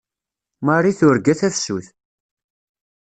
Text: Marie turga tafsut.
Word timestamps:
Marie 0.65 0.95
turga 0.99 1.33
tafsut. 1.41 1.87